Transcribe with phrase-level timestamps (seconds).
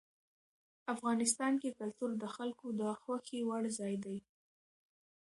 [0.93, 4.17] افغانستان کې کلتور د خلکو د خوښې وړ ځای دی.